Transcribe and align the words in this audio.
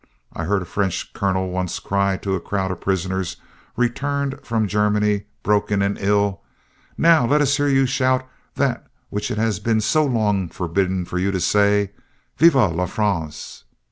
I 0.33 0.45
heard 0.45 0.63
a 0.63 0.65
French 0.65 1.13
colonel 1.13 1.51
once 1.51 1.77
cry 1.77 2.17
to 2.17 2.33
a 2.33 2.39
crowd 2.41 2.71
of 2.71 2.81
prisoners 2.81 3.37
returned 3.75 4.39
from 4.41 4.67
Germany, 4.67 5.25
broken 5.43 5.83
and 5.83 5.95
ill: 5.99 6.41
"Now, 6.97 7.27
let 7.27 7.39
us 7.39 7.55
hear 7.57 7.67
you 7.67 7.85
shout 7.85 8.25
that 8.55 8.87
which 9.11 9.29
it 9.29 9.37
has 9.37 9.59
been 9.59 9.79
so 9.79 10.03
long 10.03 10.49
forbidden 10.49 11.05
to 11.05 11.17
you 11.17 11.29
to 11.29 11.39
say, 11.39 11.91
'Vive 12.39 12.55
la 12.55 12.87
France!'" 12.87 13.63